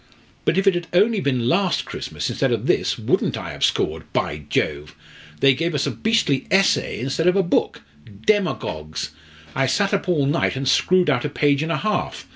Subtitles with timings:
[0.45, 4.11] But if it had only been last Christmas instead of this, wouldn't I have scored
[4.13, 4.95] by Jove!
[5.41, 7.83] They gave us a beastly essay instead of a book.
[8.25, 9.11] Demagogues!'
[9.53, 12.25] I sat up all night, and screwed out a page and a half.